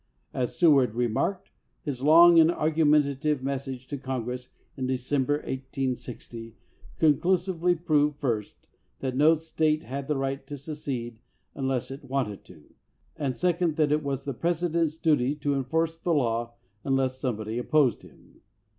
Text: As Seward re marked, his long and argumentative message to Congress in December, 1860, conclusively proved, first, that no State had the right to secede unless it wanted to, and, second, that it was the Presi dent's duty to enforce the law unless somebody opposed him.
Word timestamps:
As 0.33 0.57
Seward 0.57 0.95
re 0.95 1.07
marked, 1.07 1.51
his 1.83 2.01
long 2.01 2.39
and 2.39 2.51
argumentative 2.51 3.43
message 3.43 3.85
to 3.89 3.99
Congress 3.99 4.49
in 4.75 4.87
December, 4.87 5.33
1860, 5.33 6.55
conclusively 6.97 7.75
proved, 7.75 8.17
first, 8.17 8.55
that 9.01 9.15
no 9.15 9.35
State 9.35 9.83
had 9.83 10.07
the 10.07 10.17
right 10.17 10.47
to 10.47 10.57
secede 10.57 11.19
unless 11.53 11.91
it 11.91 12.03
wanted 12.09 12.43
to, 12.45 12.73
and, 13.15 13.35
second, 13.37 13.75
that 13.75 13.91
it 13.91 14.01
was 14.01 14.25
the 14.25 14.33
Presi 14.33 14.71
dent's 14.71 14.97
duty 14.97 15.35
to 15.35 15.53
enforce 15.53 15.99
the 15.99 16.15
law 16.15 16.55
unless 16.83 17.19
somebody 17.19 17.59
opposed 17.59 18.01
him. 18.01 18.41